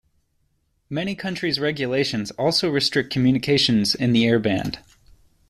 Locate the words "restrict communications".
2.71-3.93